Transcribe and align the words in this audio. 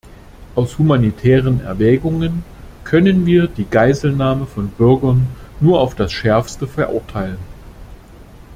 Aus 0.55 0.79
humanitären 0.79 1.59
Erwägungen 1.61 2.43
können 2.83 3.23
wir 3.27 3.45
die 3.45 3.65
Geiselnahme 3.65 4.47
von 4.47 4.67
Bürgern 4.69 5.27
nur 5.59 5.79
auf 5.79 5.93
das 5.93 6.11
Schärfste 6.11 6.65
verurteilen. 6.67 7.37